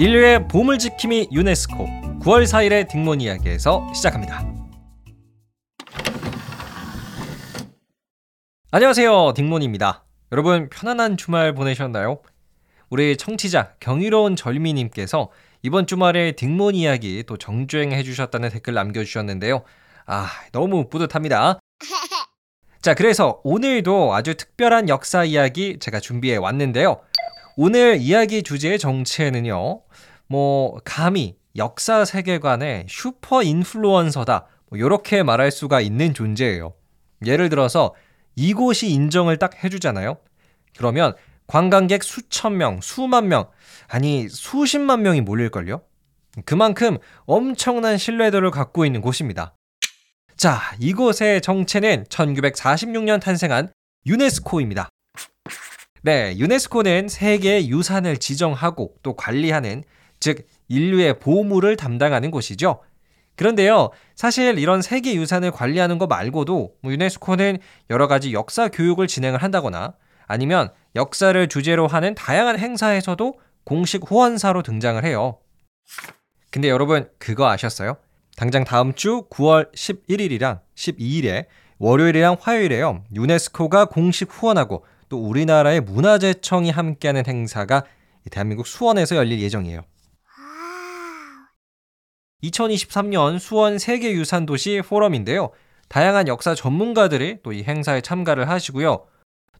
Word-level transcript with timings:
인류의 0.00 0.48
보물지킴이 0.48 1.28
유네스코 1.30 1.84
9월 2.20 2.44
4일의 2.44 2.88
딩몬 2.88 3.20
이야기에서 3.20 3.86
시작합니다. 3.92 4.42
안녕하세요. 8.70 9.34
딩몬입니다. 9.34 10.06
여러분 10.32 10.70
편안한 10.70 11.18
주말 11.18 11.54
보내셨나요? 11.54 12.22
우리 12.88 13.18
청취자 13.18 13.74
경이로운 13.78 14.36
절미님께서 14.36 15.30
이번 15.60 15.86
주말에 15.86 16.32
딩몬 16.32 16.76
이야기 16.76 17.22
또 17.26 17.36
정주행해 17.36 18.02
주셨다는 18.02 18.48
댓글 18.48 18.72
남겨주셨는데요. 18.72 19.64
아 20.06 20.30
너무 20.52 20.88
뿌듯합니다. 20.88 21.58
자 22.80 22.94
그래서 22.94 23.42
오늘도 23.44 24.14
아주 24.14 24.34
특별한 24.34 24.88
역사 24.88 25.24
이야기 25.24 25.78
제가 25.78 26.00
준비해 26.00 26.38
왔는데요. 26.38 27.02
오늘 27.62 27.98
이야기 28.00 28.42
주제의 28.42 28.78
정체는요. 28.78 29.82
뭐 30.28 30.78
감히 30.82 31.36
역사 31.56 32.06
세계관의 32.06 32.86
슈퍼 32.88 33.42
인플루언서다. 33.42 34.46
뭐 34.70 34.78
이렇게 34.78 35.22
말할 35.22 35.50
수가 35.50 35.82
있는 35.82 36.14
존재예요. 36.14 36.72
예를 37.26 37.50
들어서 37.50 37.94
이곳이 38.34 38.88
인정을 38.88 39.36
딱 39.36 39.62
해주잖아요. 39.62 40.16
그러면 40.78 41.12
관광객 41.46 42.02
수천 42.02 42.56
명, 42.56 42.80
수만 42.80 43.28
명, 43.28 43.50
아니 43.88 44.26
수십만 44.30 45.02
명이 45.02 45.20
몰릴걸요? 45.20 45.82
그만큼 46.46 46.96
엄청난 47.26 47.98
신뢰도를 47.98 48.52
갖고 48.52 48.86
있는 48.86 49.02
곳입니다. 49.02 49.54
자, 50.34 50.58
이곳의 50.78 51.42
정체는 51.42 52.04
1946년 52.04 53.20
탄생한 53.20 53.70
유네스코입니다. 54.06 54.88
네, 56.02 56.34
유네스코는 56.38 57.08
세계 57.08 57.66
유산을 57.66 58.16
지정하고 58.16 58.94
또 59.02 59.16
관리하는 59.16 59.84
즉 60.18 60.46
인류의 60.68 61.18
보물을 61.18 61.76
담당하는 61.76 62.30
곳이죠. 62.30 62.80
그런데요, 63.36 63.90
사실 64.14 64.58
이런 64.58 64.80
세계 64.80 65.14
유산을 65.14 65.50
관리하는 65.50 65.98
것 65.98 66.06
말고도 66.06 66.74
뭐 66.80 66.92
유네스코는 66.92 67.58
여러 67.90 68.06
가지 68.06 68.32
역사 68.32 68.68
교육을 68.68 69.08
진행을 69.08 69.42
한다거나 69.42 69.94
아니면 70.26 70.70
역사를 70.96 71.48
주제로 71.48 71.86
하는 71.86 72.14
다양한 72.14 72.58
행사에서도 72.58 73.38
공식 73.64 74.10
후원사로 74.10 74.62
등장을 74.62 75.04
해요. 75.04 75.38
근데 76.50 76.70
여러분 76.70 77.08
그거 77.18 77.48
아셨어요? 77.50 77.96
당장 78.36 78.64
다음 78.64 78.94
주 78.94 79.26
9월 79.30 79.70
11일이랑 79.74 80.60
12일에 80.74 81.46
월요일이랑 81.78 82.36
화요일에요. 82.40 83.04
유네스코가 83.14 83.86
공식 83.86 84.28
후원하고 84.30 84.84
또 85.10 85.18
우리나라의 85.18 85.82
문화재청이 85.82 86.70
함께하는 86.70 87.24
행사가 87.26 87.84
대한민국 88.30 88.66
수원에서 88.66 89.16
열릴 89.16 89.40
예정이에요. 89.40 89.82
2023년 92.42 93.38
수원 93.38 93.78
세계유산도시 93.78 94.82
포럼인데요. 94.86 95.50
다양한 95.88 96.28
역사 96.28 96.54
전문가들이 96.54 97.42
또 97.42 97.52
이 97.52 97.64
행사에 97.64 98.00
참가를 98.00 98.48
하시고요. 98.48 99.04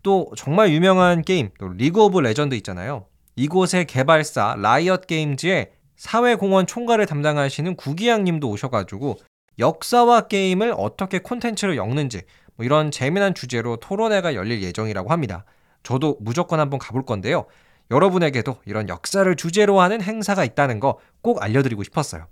또 0.02 0.30
정말 0.36 0.70
유명한 0.70 1.20
게임, 1.22 1.50
또 1.58 1.68
League 1.68 2.00
of 2.04 2.20
Legends 2.20 2.54
있잖아요. 2.54 3.06
이곳의 3.36 3.86
개발사 3.86 4.56
Riot 4.58 5.06
Games의 5.06 5.72
사회공헌 5.96 6.66
총괄을 6.66 7.04
담당하시는 7.06 7.74
구기향 7.76 8.24
님도 8.24 8.48
오셔가지고 8.48 9.18
역사와 9.58 10.28
게임을 10.28 10.74
어떻게 10.78 11.18
콘텐츠로 11.18 11.76
엮는지 11.76 12.22
뭐 12.60 12.64
이런 12.66 12.90
재미난 12.90 13.32
주제로 13.34 13.76
토론회가 13.76 14.34
열릴 14.34 14.62
예정이라고 14.62 15.10
합니다. 15.10 15.46
저도 15.82 16.18
무조건 16.20 16.60
한번 16.60 16.78
가볼 16.78 17.06
건데요. 17.06 17.46
여러분에게도 17.90 18.58
이런 18.66 18.90
역사를 18.90 19.34
주제로 19.34 19.80
하는 19.80 20.02
행사가 20.02 20.44
있다는 20.44 20.78
거 20.78 20.98
꼭 21.22 21.42
알려드리고 21.42 21.82
싶었어요. 21.84 22.26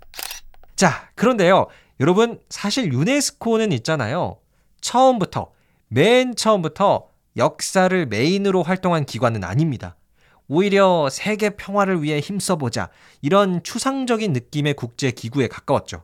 자, 0.75 1.09
그런데요. 1.15 1.65
여러분, 1.99 2.39
사실 2.49 2.93
유네스코는 2.93 3.71
있잖아요. 3.71 4.37
처음부터, 4.81 5.51
맨 5.87 6.35
처음부터 6.35 7.07
역사를 7.37 8.05
메인으로 8.05 8.61
활동한 8.61 9.05
기관은 9.05 9.43
아닙니다. 9.43 9.95
오히려 10.47 11.09
세계 11.11 11.51
평화를 11.51 12.03
위해 12.03 12.19
힘써보자. 12.19 12.89
이런 13.21 13.63
추상적인 13.63 14.33
느낌의 14.33 14.75
국제 14.75 15.09
기구에 15.11 15.47
가까웠죠. 15.47 16.03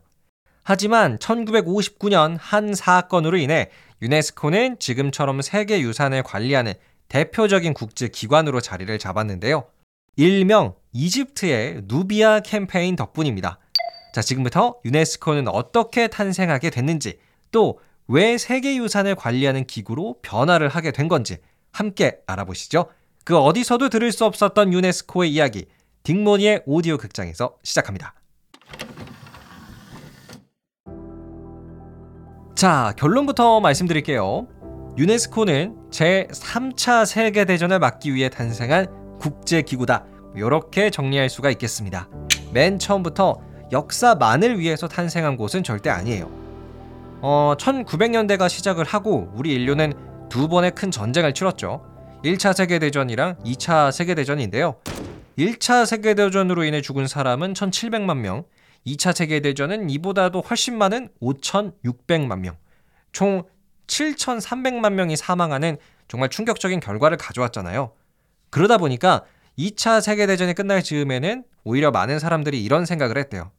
하지만 0.66 1.18
1959년 1.20 2.36
한 2.38 2.74
사건으로 2.74 3.38
인해 3.38 3.70
유네스코는 4.02 4.80
지금처럼 4.80 5.42
세계 5.42 5.80
유산을 5.80 6.24
관리하는 6.24 6.74
대표적인 7.08 7.74
국제 7.74 8.10
기관으로 8.10 8.60
자리를 8.60 9.00
잡았는데요. 9.00 9.68
일명 10.18 10.76
이집트의 10.92 11.84
누비아 11.86 12.42
캠페인 12.42 12.98
덕분입니다. 12.98 13.60
자, 14.14 14.22
지금부터 14.22 14.80
유네스코는 14.84 15.48
어떻게 15.48 16.08
탄생하게 16.08 16.70
됐는지, 16.72 17.20
또 17.52 17.80
왜 18.08 18.38
세계 18.38 18.76
유산을 18.78 19.16
관리하는 19.16 19.66
기구로 19.66 20.20
변화를 20.22 20.70
하게 20.70 20.92
된 20.92 21.08
건지 21.08 21.38
함께 21.72 22.20
알아보시죠. 22.28 22.88
그 23.24 23.38
어디서도 23.38 23.90
들을 23.90 24.12
수 24.12 24.26
없었던 24.26 24.74
유네스코의 24.74 25.34
이야기, 25.34 25.66
딩모니의 26.04 26.64
오디오 26.66 26.98
극장에서 26.98 27.58
시작합니다. 27.64 28.14
자, 32.56 32.94
결론부터 32.98 33.60
말씀드릴게요. 33.60 34.48
유네스코는 34.98 35.76
제3차 35.92 37.06
세계대전을 37.06 37.80
막기 37.80 38.16
위해 38.16 38.30
탄생한 38.30 39.18
국제기구다. 39.20 40.06
이렇게 40.38 40.90
정리할 40.90 41.30
수가 41.30 41.50
있겠습니다. 41.52 42.08
맨 42.54 42.80
처음부터 42.80 43.42
역사만을 43.74 44.58
위해서 44.58 44.88
탄생한 44.88 45.36
곳은 45.36 45.64
절대 45.64 45.90
아니에요. 45.90 46.32
어, 47.22 47.56
1900년대가 47.58 48.48
시작을 48.48 48.86
하고 48.86 49.30
우리 49.36 49.54
인류는 49.54 50.30
두 50.30 50.48
번의 50.48 50.72
큰 50.76 50.92
전쟁을 50.92 51.34
치렀죠. 51.34 51.84
1차 52.24 52.54
세계대전이랑 52.54 53.36
2차 53.44 53.92
세계대전인데요. 53.92 54.78
1차 55.38 55.86
세계대전으로 55.86 56.64
인해 56.64 56.82
죽은 56.82 57.08
사람은 57.08 57.54
1700만 57.54 58.20
명, 58.20 58.46
2차 58.86 59.16
세계대전은 59.16 59.90
이보다도 59.90 60.42
훨씬 60.42 60.78
많은 60.78 61.10
5600만 61.22 62.40
명. 62.40 62.58
총 63.12 63.44
7,300만 63.88 64.94
명이 64.94 65.16
사망하는 65.16 65.78
정말 66.08 66.30
충격적인 66.30 66.80
결과를 66.80 67.18
가져왔잖아요. 67.18 67.94
그러다 68.50 68.78
보니까 68.78 69.24
2차 69.58 70.02
세계대전이 70.02 70.54
끝날 70.54 70.84
즈음에는 70.84 71.44
오히려 71.64 71.92
많은 71.92 72.20
사람들이 72.20 72.64
이런 72.64 72.86
생각을 72.86 73.18
했대요. 73.18 73.52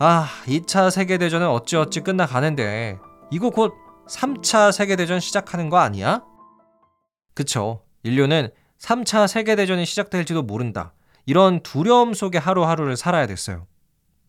아, 0.00 0.28
2차 0.46 0.90
세계대전은 0.90 1.46
어찌어찌 1.46 2.00
끝나가는데, 2.00 2.98
이거 3.30 3.50
곧 3.50 3.74
3차 4.08 4.72
세계대전 4.72 5.20
시작하는 5.20 5.68
거 5.68 5.78
아니야? 5.78 6.24
그쵸. 7.34 7.84
인류는 8.02 8.48
3차 8.78 9.28
세계대전이 9.28 9.84
시작될지도 9.84 10.42
모른다. 10.42 10.94
이런 11.26 11.62
두려움 11.62 12.14
속에 12.14 12.38
하루하루를 12.38 12.96
살아야 12.96 13.26
됐어요. 13.26 13.66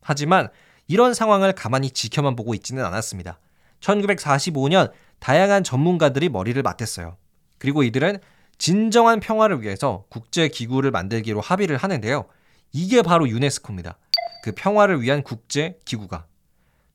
하지만 0.02 0.50
이런 0.88 1.14
상황을 1.14 1.54
가만히 1.54 1.92
지켜만 1.92 2.36
보고 2.36 2.54
있지는 2.54 2.84
않았습니다. 2.86 3.40
1945년 3.80 4.92
다양한 5.20 5.64
전문가들이 5.64 6.30
머리를 6.30 6.62
맞댔어요. 6.62 7.18
그리고 7.58 7.84
이들은 7.84 8.20
진정한 8.58 9.20
평화를 9.20 9.62
위해서 9.62 10.06
국제 10.10 10.48
기구를 10.48 10.92
만들기로 10.92 11.42
합의를 11.42 11.78
하는데요. 11.78 12.26
이게 12.74 13.02
바로 13.02 13.28
유네스코입니다. 13.28 13.98
그 14.44 14.52
평화를 14.56 15.02
위한 15.02 15.24
국제 15.24 15.80
기구가. 15.86 16.26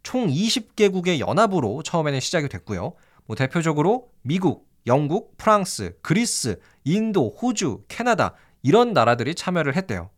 총 0.03 0.29
20개국의 0.29 1.19
연합으로 1.19 1.83
처음에는 1.83 2.21
시작이 2.21 2.49
됐고요. 2.49 2.95
뭐 3.27 3.37
대표적으로 3.37 4.11
미국, 4.23 4.69
영국, 4.87 5.37
프랑스, 5.37 5.97
그리스, 6.03 6.61
인도, 6.85 7.37
호주, 7.41 7.85
캐나다 7.89 8.35
이런 8.63 8.93
나라들이 8.93 9.35
참여를 9.35 9.75
했대요. 9.77 10.11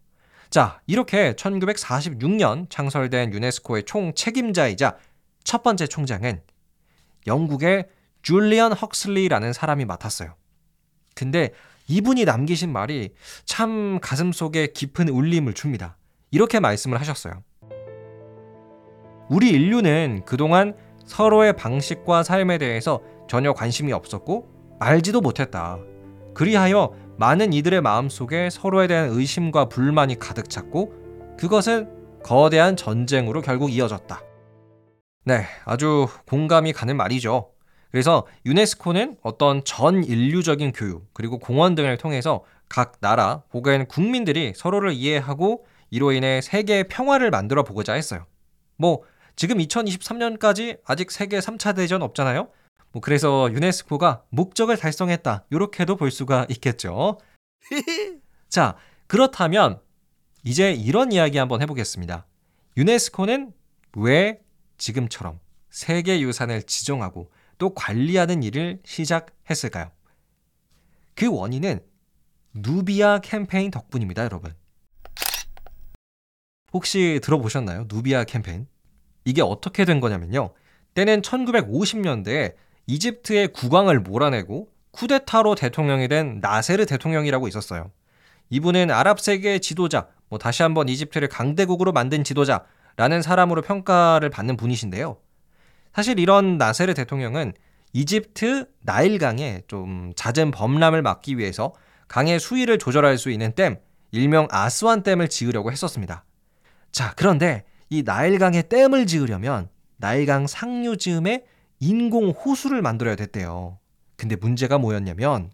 자, 0.50 0.80
이렇게 0.86 1.34
1946년 1.34 2.70
창설된 2.70 3.34
유네스코의 3.34 3.84
총 3.84 4.14
책임자이자 4.14 4.96
첫 5.44 5.62
번째 5.62 5.86
총장은 5.86 6.40
영국의 7.26 7.88
줄리언 8.22 8.72
헉슬리라는 8.72 9.52
사람이 9.52 9.84
맡았어요. 9.84 10.34
근데 11.14 11.52
이분이 11.86 12.24
남기신 12.24 12.72
말이 12.72 13.14
참 13.44 13.98
가슴 14.00 14.32
속에 14.32 14.68
깊은 14.68 15.08
울림을 15.08 15.52
줍니다. 15.52 15.96
이렇게 16.30 16.60
말씀을 16.60 16.98
하셨어요. 17.00 17.42
우리 19.28 19.50
인류는 19.50 20.22
그동안 20.24 20.74
서로의 21.04 21.56
방식과 21.56 22.22
삶에 22.22 22.56
대해서 22.56 23.02
전혀 23.28 23.52
관심이 23.52 23.92
없었고 23.92 24.76
알지도 24.78 25.20
못했다. 25.20 25.78
그리하여 26.34 26.94
많은 27.18 27.52
이들의 27.52 27.80
마음속에 27.80 28.48
서로에 28.48 28.86
대한 28.86 29.08
의심과 29.10 29.68
불만이 29.68 30.20
가득 30.20 30.48
찼고 30.48 31.36
그것은 31.36 32.22
거대한 32.22 32.76
전쟁으로 32.76 33.42
결국 33.42 33.72
이어졌다. 33.72 34.22
네, 35.24 35.44
아주 35.64 36.06
공감이 36.28 36.72
가는 36.72 36.96
말이죠. 36.96 37.50
그래서 37.90 38.24
유네스코는 38.46 39.16
어떤 39.22 39.64
전 39.64 40.04
인류적인 40.04 40.72
교육 40.72 41.12
그리고 41.12 41.40
공원 41.40 41.74
등을 41.74 41.96
통해서 41.96 42.44
각 42.68 43.00
나라 43.00 43.42
혹은 43.52 43.86
국민들이 43.88 44.52
서로를 44.54 44.92
이해하고 44.92 45.66
이로 45.90 46.12
인해 46.12 46.40
세계 46.40 46.84
평화를 46.84 47.30
만들어 47.30 47.64
보고자 47.64 47.94
했어요. 47.94 48.26
뭐 48.76 49.02
지금 49.34 49.58
2023년까지 49.58 50.78
아직 50.84 51.10
세계 51.10 51.40
3차 51.40 51.74
대전 51.74 52.02
없잖아요. 52.02 52.48
뭐 52.98 53.00
그래서 53.00 53.48
유네스코가 53.52 54.24
목적을 54.30 54.76
달성했다. 54.76 55.44
이렇게도 55.50 55.94
볼 55.94 56.10
수가 56.10 56.46
있겠죠. 56.50 57.18
자, 58.48 58.76
그렇다면 59.06 59.80
이제 60.42 60.72
이런 60.72 61.12
이야기 61.12 61.38
한번 61.38 61.62
해보겠습니다. 61.62 62.26
유네스코는 62.76 63.52
왜 63.96 64.40
지금처럼 64.78 65.38
세계 65.70 66.20
유산을 66.20 66.64
지정하고 66.64 67.30
또 67.58 67.72
관리하는 67.72 68.42
일을 68.42 68.80
시작했을까요? 68.84 69.92
그 71.14 71.32
원인은 71.32 71.80
누비아 72.54 73.20
캠페인 73.20 73.70
덕분입니다, 73.70 74.24
여러분. 74.24 74.54
혹시 76.72 77.20
들어보셨나요? 77.22 77.86
누비아 77.88 78.24
캠페인? 78.24 78.66
이게 79.24 79.40
어떻게 79.40 79.84
된 79.84 80.00
거냐면요. 80.00 80.52
때는 80.94 81.22
1950년대에 81.22 82.54
이집트의 82.88 83.48
국왕을 83.48 84.00
몰아내고 84.00 84.68
쿠데타로 84.92 85.54
대통령이 85.54 86.08
된 86.08 86.40
나세르 86.40 86.86
대통령이라고 86.86 87.46
있었어요. 87.46 87.92
이분은 88.50 88.90
아랍 88.90 89.20
세계의 89.20 89.60
지도자, 89.60 90.08
뭐 90.28 90.38
다시 90.38 90.62
한번 90.62 90.88
이집트를 90.88 91.28
강대국으로 91.28 91.92
만든 91.92 92.24
지도자라는 92.24 93.22
사람으로 93.22 93.62
평가를 93.62 94.30
받는 94.30 94.56
분이신데요. 94.56 95.18
사실 95.92 96.18
이런 96.18 96.56
나세르 96.56 96.94
대통령은 96.94 97.52
이집트 97.92 98.66
나일강에 98.80 99.62
좀 99.68 100.12
잦은 100.16 100.50
범람을 100.50 101.02
막기 101.02 101.36
위해서 101.36 101.74
강의 102.08 102.40
수위를 102.40 102.78
조절할 102.78 103.18
수 103.18 103.30
있는 103.30 103.52
댐, 103.52 103.76
일명 104.12 104.48
아스완 104.50 105.02
댐을 105.02 105.28
지으려고 105.28 105.70
했었습니다. 105.70 106.24
자, 106.90 107.12
그런데 107.16 107.64
이 107.90 108.02
나일강에 108.02 108.62
댐을 108.62 109.06
지으려면 109.06 109.68
나일강 109.98 110.46
상류 110.46 110.96
즈음에 110.96 111.44
인공 111.80 112.30
호수를 112.30 112.82
만들어야 112.82 113.16
됐대요. 113.16 113.78
근데 114.16 114.36
문제가 114.36 114.78
뭐였냐면 114.78 115.50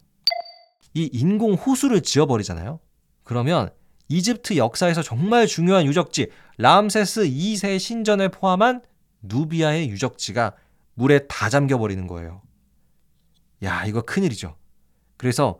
이 0.93 1.09
인공 1.11 1.53
호수를 1.53 2.01
지어버리잖아요. 2.01 2.79
그러면 3.23 3.69
이집트 4.07 4.57
역사에서 4.57 5.01
정말 5.01 5.47
중요한 5.47 5.85
유적지 5.85 6.31
람세스 6.57 7.23
2세 7.23 7.79
신전을 7.79 8.29
포함한 8.29 8.81
누비아의 9.21 9.89
유적지가 9.89 10.55
물에 10.93 11.27
다 11.27 11.49
잠겨버리는 11.49 12.07
거예요. 12.07 12.41
야, 13.63 13.85
이거 13.85 14.01
큰일이죠. 14.01 14.55
그래서 15.17 15.59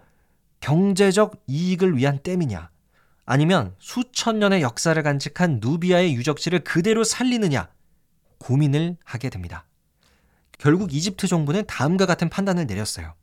경제적 0.62 1.44
이익을 1.48 1.98
위한 1.98 2.20
댐이냐, 2.22 2.70
아니면 3.26 3.76
수천 3.80 4.40
년의 4.40 4.62
역사를 4.62 5.02
간직한 5.02 5.60
누비아의 5.62 6.14
유적지를 6.16 6.64
그대로 6.64 7.04
살리느냐 7.04 7.70
고민을 8.38 8.98
하게 9.04 9.30
됩니다. 9.30 9.66
결국 10.58 10.94
이집트 10.94 11.28
정부는 11.28 11.66
다음과 11.68 12.06
같은 12.06 12.30
판단을 12.30 12.66
내렸어요. 12.66 13.14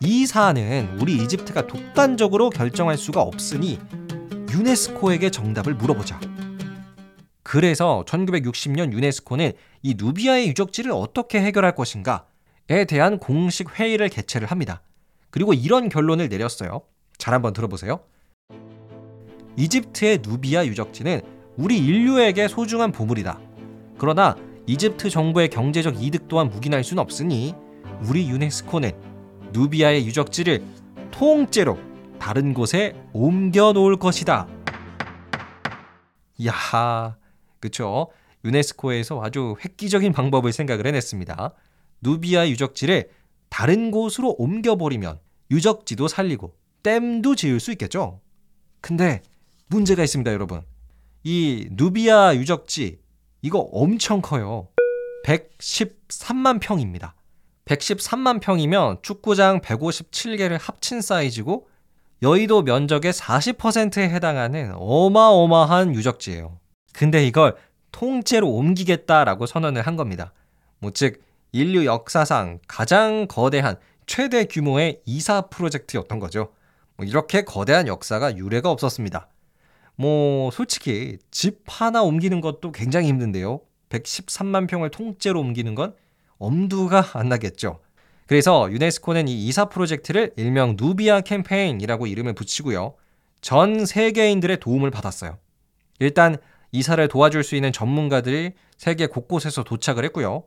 이 0.00 0.26
사안은 0.26 0.98
우리 1.00 1.16
이집트가 1.16 1.66
독단적으로 1.66 2.50
결정할 2.50 2.96
수가 2.96 3.20
없으니 3.20 3.78
유네스코에게 4.50 5.30
정답을 5.30 5.74
물어보자. 5.74 6.20
그래서 7.42 8.04
1960년 8.06 8.92
유네스코는 8.92 9.52
이 9.82 9.94
누비아의 9.96 10.48
유적지를 10.48 10.92
어떻게 10.92 11.40
해결할 11.40 11.74
것인가에 11.74 12.84
대한 12.88 13.18
공식 13.18 13.78
회의를 13.78 14.08
개최를 14.08 14.50
합니다. 14.50 14.82
그리고 15.30 15.52
이런 15.52 15.88
결론을 15.88 16.28
내렸어요. 16.28 16.82
잘 17.16 17.34
한번 17.34 17.52
들어보세요. 17.52 18.00
이집트의 19.56 20.20
누비아 20.22 20.64
유적지는 20.66 21.22
우리 21.56 21.78
인류에게 21.78 22.46
소중한 22.48 22.92
보물이다. 22.92 23.40
그러나 23.98 24.36
이집트 24.68 25.08
정부의 25.08 25.48
경제적 25.48 26.02
이득 26.02 26.28
또한 26.28 26.50
묵인할 26.50 26.84
수는 26.84 27.00
없으니 27.00 27.54
우리 28.06 28.28
유네스코는 28.28 28.92
누비아의 29.52 30.06
유적지를 30.06 30.62
통째로 31.10 31.78
다른 32.18 32.52
곳에 32.52 32.94
옮겨 33.14 33.72
놓을 33.72 33.96
것이다. 33.96 34.46
야, 36.44 37.16
그쵸? 37.60 38.08
유네스코에서 38.44 39.22
아주 39.22 39.56
획기적인 39.64 40.12
방법을 40.12 40.52
생각을 40.52 40.86
해냈습니다. 40.86 41.54
누비아 42.02 42.46
유적지를 42.50 43.08
다른 43.48 43.90
곳으로 43.90 44.34
옮겨버리면 44.38 45.18
유적지도 45.50 46.08
살리고 46.08 46.54
댐도 46.82 47.36
지을 47.36 47.58
수 47.58 47.72
있겠죠? 47.72 48.20
근데 48.82 49.22
문제가 49.68 50.04
있습니다, 50.04 50.30
여러분. 50.30 50.60
이 51.24 51.68
누비아 51.70 52.36
유적지 52.36 52.98
이거 53.42 53.60
엄청 53.72 54.20
커요. 54.20 54.68
113만 55.24 56.60
평입니다. 56.60 57.14
113만 57.66 58.40
평이면 58.40 58.98
축구장 59.02 59.60
157개를 59.60 60.58
합친 60.60 61.00
사이즈고 61.00 61.68
여의도 62.22 62.62
면적의 62.62 63.12
40%에 63.12 64.08
해당하는 64.08 64.72
어마어마한 64.74 65.94
유적지예요. 65.94 66.58
근데 66.92 67.26
이걸 67.26 67.56
통째로 67.92 68.48
옮기겠다라고 68.50 69.46
선언을 69.46 69.82
한 69.82 69.96
겁니다. 69.96 70.32
뭐 70.80 70.90
즉 70.92 71.22
인류 71.52 71.86
역사상 71.86 72.58
가장 72.68 73.26
거대한 73.26 73.76
최대 74.06 74.44
규모의 74.44 75.00
이사 75.06 75.42
프로젝트였던 75.42 76.18
거죠. 76.18 76.52
뭐 76.96 77.06
이렇게 77.06 77.42
거대한 77.42 77.86
역사가 77.86 78.36
유례가 78.36 78.70
없었습니다. 78.70 79.28
뭐 80.00 80.52
솔직히 80.52 81.18
집 81.32 81.64
하나 81.66 82.02
옮기는 82.02 82.40
것도 82.40 82.70
굉장히 82.70 83.08
힘든데요. 83.08 83.60
113만 83.88 84.68
평을 84.68 84.90
통째로 84.90 85.40
옮기는 85.40 85.74
건 85.74 85.94
엄두가 86.38 87.04
안 87.14 87.28
나겠죠. 87.28 87.80
그래서 88.26 88.70
유네스코는 88.70 89.26
이 89.26 89.46
이사 89.46 89.64
프로젝트를 89.64 90.32
일명 90.36 90.76
누비아 90.78 91.20
캠페인이라고 91.22 92.06
이름을 92.06 92.34
붙이고요. 92.34 92.94
전 93.40 93.86
세계인들의 93.86 94.60
도움을 94.60 94.92
받았어요. 94.92 95.36
일단 95.98 96.36
이사를 96.70 97.08
도와줄 97.08 97.42
수 97.42 97.56
있는 97.56 97.72
전문가들이 97.72 98.52
세계 98.76 99.06
곳곳에서 99.06 99.64
도착을 99.64 100.04
했고요. 100.04 100.44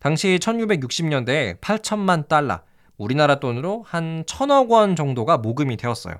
당시 0.00 0.38
1660년대에 0.40 1.60
8천만 1.60 2.26
달러, 2.26 2.62
우리나라 2.96 3.38
돈으로 3.38 3.84
한 3.86 4.24
천억 4.26 4.72
원 4.72 4.96
정도가 4.96 5.38
모금이 5.38 5.76
되었어요. 5.76 6.16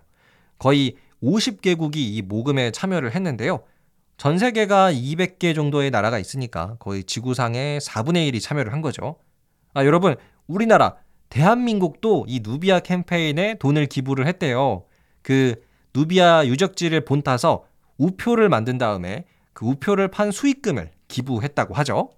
거의 0.59 0.97
50개국이 1.23 1.97
이 1.97 2.23
모금에 2.23 2.71
참여를 2.71 3.15
했는데요. 3.15 3.61
전 4.17 4.39
세계가 4.39 4.93
200개 4.93 5.55
정도의 5.55 5.91
나라가 5.91 6.19
있으니까 6.19 6.77
거의 6.79 7.05
지구상의 7.05 7.81
4분의 7.81 8.31
1이 8.33 8.43
참여를 8.43 8.73
한 8.73 8.83
거죠. 8.83 9.17
아, 9.75 9.85
여러분, 9.85 10.17
우리나라, 10.47 10.97
대한민국도 11.29 12.25
이 12.27 12.41
누비아 12.43 12.81
캠페인에 12.81 13.55
돈을 13.59 13.87
기부를 13.87 14.27
했대요. 14.27 14.85
그 15.23 15.55
누비아 15.95 16.47
유적지를 16.47 17.05
본따서 17.05 17.65
우표를 17.99 18.49
만든 18.49 18.79
다음에 18.79 19.25
그 19.53 19.67
우표를 19.67 20.09
판 20.09 20.31
수익금을 20.31 20.91
기부했다고 21.09 21.75
하죠. 21.75 22.11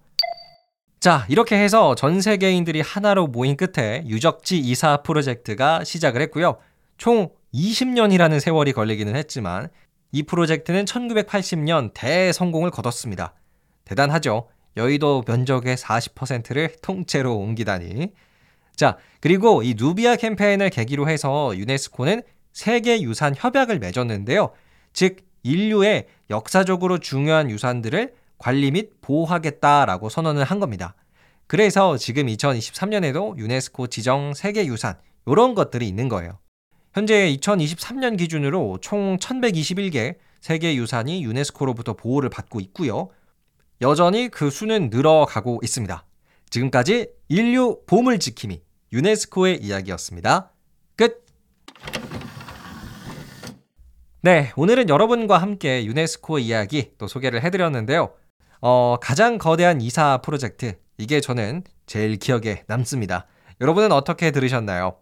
자, 0.99 1.25
이렇게 1.29 1.55
해서 1.57 1.95
전 1.95 2.21
세계인들이 2.21 2.81
하나로 2.81 3.27
모인 3.27 3.57
끝에 3.57 4.03
유적지 4.05 4.59
이사 4.59 4.97
프로젝트가 4.97 5.83
시작을 5.83 6.21
했고요. 6.21 6.57
총 6.97 7.29
20년이라는 7.53 8.39
세월이 8.39 8.73
걸리기는 8.73 9.15
했지만 9.15 9.69
이 10.11 10.23
프로젝트는 10.23 10.85
1980년 10.85 11.91
대성공을 11.93 12.71
거뒀습니다. 12.71 13.33
대단하죠. 13.85 14.47
여의도 14.77 15.23
면적의 15.27 15.75
40%를 15.75 16.75
통째로 16.81 17.35
옮기다니. 17.37 18.13
자, 18.75 18.97
그리고 19.19 19.63
이 19.63 19.75
누비아 19.77 20.15
캠페인을 20.15 20.69
계기로 20.69 21.09
해서 21.09 21.55
유네스코는 21.55 22.23
세계 22.53 23.01
유산 23.01 23.33
협약을 23.35 23.79
맺었는데요. 23.79 24.51
즉 24.93 25.17
인류의 25.43 26.07
역사적으로 26.29 26.99
중요한 26.99 27.49
유산들을 27.49 28.13
관리 28.37 28.71
및 28.71 29.01
보호하겠다라고 29.01 30.09
선언을 30.09 30.43
한 30.43 30.59
겁니다. 30.59 30.95
그래서 31.47 31.97
지금 31.97 32.27
2023년에도 32.27 33.37
유네스코 33.37 33.87
지정 33.87 34.33
세계 34.33 34.65
유산 34.65 34.95
이런 35.27 35.53
것들이 35.53 35.87
있는 35.87 36.09
거예요. 36.09 36.40
현재 36.93 37.33
2023년 37.37 38.17
기준으로 38.17 38.79
총 38.81 39.17
1121개 39.17 40.15
세계 40.41 40.75
유산이 40.75 41.23
유네스코로부터 41.23 41.93
보호를 41.93 42.29
받고 42.29 42.59
있고요. 42.59 43.09
여전히 43.81 44.27
그 44.27 44.49
수는 44.49 44.89
늘어가고 44.91 45.61
있습니다. 45.63 46.05
지금까지 46.49 47.07
인류 47.29 47.79
보물 47.87 48.19
지킴이 48.19 48.61
유네스코의 48.91 49.63
이야기였습니다. 49.63 50.51
끝! 50.97 51.25
네, 54.21 54.51
오늘은 54.57 54.89
여러분과 54.89 55.37
함께 55.37 55.85
유네스코 55.85 56.39
이야기 56.39 56.91
또 56.97 57.07
소개를 57.07 57.41
해드렸는데요. 57.41 58.13
어, 58.59 58.97
가장 59.01 59.37
거대한 59.37 59.79
이사 59.79 60.17
프로젝트, 60.17 60.77
이게 60.97 61.21
저는 61.21 61.63
제일 61.85 62.17
기억에 62.17 62.63
남습니다. 62.67 63.27
여러분은 63.61 63.93
어떻게 63.93 64.31
들으셨나요? 64.31 64.97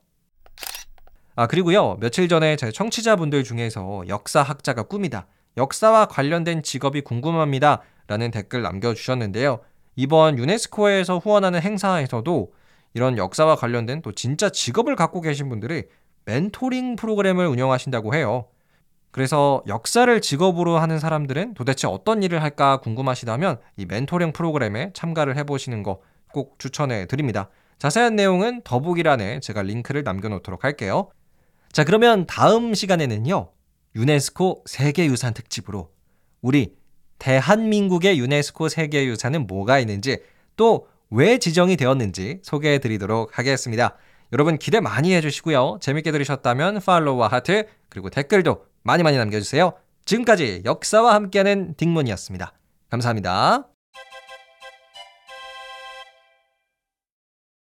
아, 1.40 1.48
그리고요, 1.48 1.96
며칠 2.02 2.28
전에 2.28 2.58
제 2.58 2.70
청취자분들 2.70 3.46
중에서 3.46 4.04
역사학자가 4.10 4.84
꿈이다. 4.84 5.26
역사와 5.56 6.08
관련된 6.08 6.64
직업이 6.64 7.00
궁금합니다. 7.00 7.82
라는 8.08 8.30
댓글 8.30 8.62
남겨주셨는데요. 8.62 9.62
이번 9.96 10.38
유네스코에서 10.38 11.20
후원하는 11.20 11.62
행사에서도 11.62 12.52
이런 12.94 13.18
역사와 13.18 13.56
관련된 13.56 14.02
또 14.02 14.12
진짜 14.12 14.50
직업을 14.50 14.98
갖고 14.98 15.22
계신 15.22 15.48
분들이 15.48 15.84
멘토링 16.26 16.98
프로그램을 16.98 17.48
운영하신다고 17.48 18.14
해요. 18.16 18.50
그래서 19.12 19.64
역사를 19.66 20.20
직업으로 20.20 20.78
하는 20.78 21.00
사람들은 21.00 21.54
도대체 21.54 21.88
어떤 21.88 22.22
일을 22.22 22.44
할까 22.44 22.82
궁금하시다면 22.82 23.60
이 23.78 23.86
멘토링 23.86 24.34
프로그램에 24.34 24.92
참가를 24.94 25.38
해보시는 25.38 25.84
거 25.84 26.02
꼭 26.32 26.60
추천해 26.60 27.06
드립니다. 27.06 27.50
자세한 27.78 28.16
내용은 28.16 28.62
더보기란에 28.64 29.40
제가 29.40 29.62
링크를 29.62 30.04
남겨놓도록 30.04 30.64
할게요. 30.64 31.10
자, 31.72 31.84
그러면 31.84 32.26
다음 32.26 32.74
시간에는요, 32.74 33.52
유네스코 33.96 34.64
세계유산 34.66 35.34
특집으로 35.34 35.92
우리 36.42 36.76
대한민국의 37.20 38.20
유네스코 38.20 38.70
세계유산은 38.70 39.48
뭐가 39.48 39.80
있는지 39.80 40.20
또 40.56 40.88
왜 41.10 41.38
지정이 41.40 41.76
되었는지 41.76 42.40
소개해 42.44 42.80
드리도록 42.80 43.38
하겠습니다. 43.38 43.98
여러분 44.32 44.58
기대 44.58 44.80
많이 44.80 45.14
해주시고요. 45.16 45.80
재밌게 45.82 46.12
들으셨다면 46.12 46.82
팔로우와 46.82 47.28
하트 47.28 47.66
그리고 47.90 48.10
댓글도 48.10 48.66
많이 48.84 49.02
많이 49.04 49.18
남겨주세요. 49.18 49.74
지금까지 50.06 50.64
역사와 50.66 51.14
함께하는 51.16 51.74
딩몬이었습니다. 51.76 52.54
감사합니다. 52.90 53.79